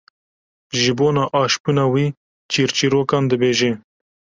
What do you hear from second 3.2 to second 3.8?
dibêje.